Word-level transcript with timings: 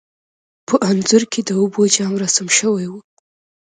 په 0.67 0.75
انځور 0.89 1.23
کې 1.31 1.41
د 1.43 1.49
اوبو 1.59 1.81
جام 1.95 2.13
رسم 2.21 2.47
شوی 2.57 2.85
و. 2.91 2.93